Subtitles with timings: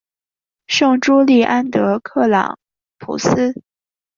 [0.65, 2.57] 圣朱利安德克朗
[2.97, 3.53] 普斯。